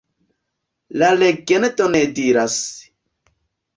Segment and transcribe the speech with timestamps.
[1.01, 2.57] La legendo ne diras.